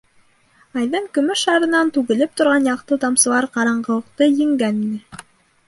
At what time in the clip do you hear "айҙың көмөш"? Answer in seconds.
0.79-1.43